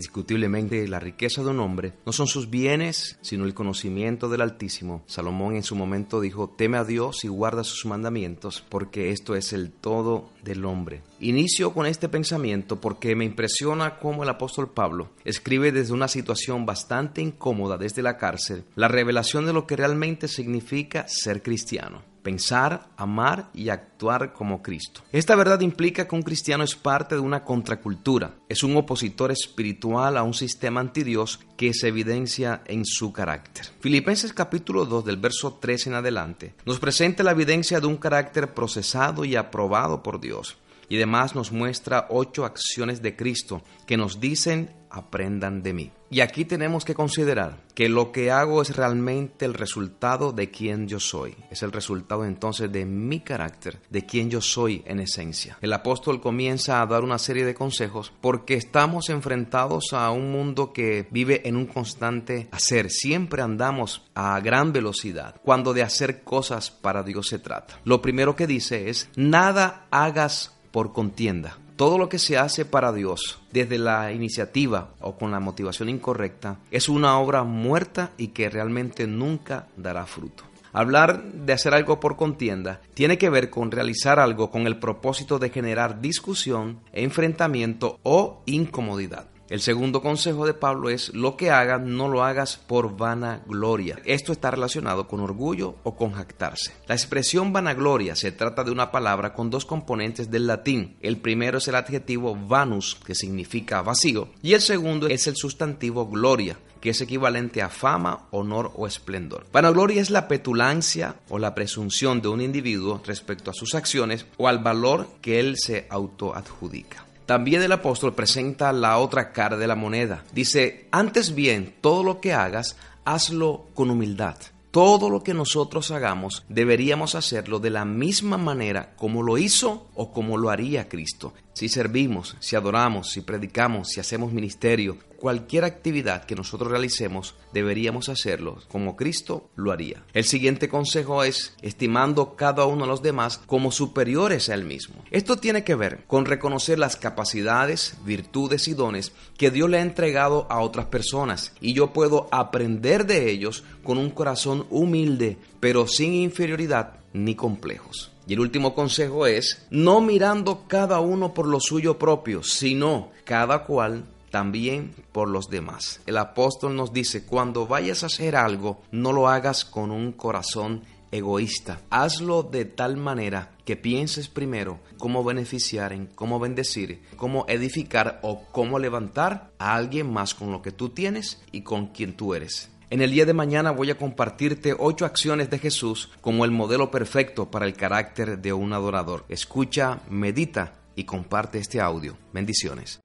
[0.00, 5.02] Indiscutiblemente, la riqueza de un hombre no son sus bienes, sino el conocimiento del Altísimo.
[5.04, 9.52] Salomón en su momento dijo, teme a Dios y guarda sus mandamientos, porque esto es
[9.52, 11.02] el todo del hombre.
[11.20, 16.64] Inicio con este pensamiento porque me impresiona cómo el apóstol Pablo escribe desde una situación
[16.64, 22.90] bastante incómoda desde la cárcel la revelación de lo que realmente significa ser cristiano pensar,
[22.96, 25.02] amar y actuar como Cristo.
[25.12, 30.16] Esta verdad implica que un cristiano es parte de una contracultura, es un opositor espiritual
[30.16, 33.66] a un sistema antidios que se evidencia en su carácter.
[33.80, 38.54] Filipenses capítulo 2 del verso 3 en adelante nos presenta la evidencia de un carácter
[38.54, 40.56] procesado y aprobado por Dios
[40.90, 45.90] y además nos muestra ocho acciones de Cristo que nos dicen aprendan de mí.
[46.12, 50.88] Y aquí tenemos que considerar que lo que hago es realmente el resultado de quien
[50.88, 51.36] yo soy.
[51.52, 55.56] Es el resultado entonces de mi carácter, de quien yo soy en esencia.
[55.60, 60.72] El apóstol comienza a dar una serie de consejos porque estamos enfrentados a un mundo
[60.72, 62.90] que vive en un constante hacer.
[62.90, 67.78] Siempre andamos a gran velocidad cuando de hacer cosas para Dios se trata.
[67.84, 71.58] Lo primero que dice es, nada hagas por contienda.
[71.80, 76.58] Todo lo que se hace para Dios, desde la iniciativa o con la motivación incorrecta,
[76.70, 80.44] es una obra muerta y que realmente nunca dará fruto.
[80.74, 85.38] Hablar de hacer algo por contienda tiene que ver con realizar algo con el propósito
[85.38, 89.28] de generar discusión, enfrentamiento o incomodidad.
[89.50, 93.98] El segundo consejo de Pablo es lo que hagas no lo hagas por vanagloria.
[94.04, 96.72] Esto está relacionado con orgullo o con jactarse.
[96.86, 100.96] La expresión vanagloria se trata de una palabra con dos componentes del latín.
[101.00, 106.06] El primero es el adjetivo vanus, que significa vacío, y el segundo es el sustantivo
[106.06, 109.48] gloria, que es equivalente a fama, honor o esplendor.
[109.52, 114.46] Vanagloria es la petulancia o la presunción de un individuo respecto a sus acciones o
[114.46, 117.09] al valor que él se autoadjudica.
[117.30, 120.24] También el apóstol presenta la otra cara de la moneda.
[120.32, 122.74] Dice, antes bien, todo lo que hagas,
[123.04, 124.34] hazlo con humildad.
[124.72, 130.12] Todo lo que nosotros hagamos deberíamos hacerlo de la misma manera como lo hizo o
[130.12, 131.32] como lo haría Cristo.
[131.52, 138.08] Si servimos, si adoramos, si predicamos, si hacemos ministerio, cualquier actividad que nosotros realicemos, deberíamos
[138.08, 140.02] hacerlo como Cristo lo haría.
[140.14, 145.04] El siguiente consejo es estimando cada uno de los demás como superiores a él mismo.
[145.10, 149.82] Esto tiene que ver con reconocer las capacidades, virtudes y dones que Dios le ha
[149.82, 155.86] entregado a otras personas y yo puedo aprender de ellos con un corazón humilde, pero
[155.86, 158.12] sin inferioridad ni complejos.
[158.30, 163.64] Y el último consejo es, no mirando cada uno por lo suyo propio, sino cada
[163.64, 166.00] cual también por los demás.
[166.06, 170.84] El apóstol nos dice, cuando vayas a hacer algo, no lo hagas con un corazón
[171.10, 171.80] egoísta.
[171.90, 178.44] Hazlo de tal manera que pienses primero cómo beneficiar, en cómo bendecir, cómo edificar o
[178.52, 182.70] cómo levantar a alguien más con lo que tú tienes y con quien tú eres.
[182.90, 186.90] En el día de mañana voy a compartirte ocho acciones de Jesús como el modelo
[186.90, 189.24] perfecto para el carácter de un adorador.
[189.28, 192.18] Escucha, medita y comparte este audio.
[192.32, 192.98] Bendiciones.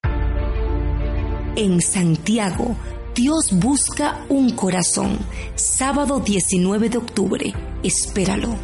[1.55, 2.75] En Santiago,
[3.13, 5.19] Dios busca un corazón.
[5.53, 7.53] Sábado 19 de octubre.
[7.83, 8.55] Espéralo.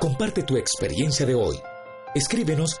[0.00, 1.56] Comparte tu experiencia de hoy.
[2.14, 2.80] Escríbenos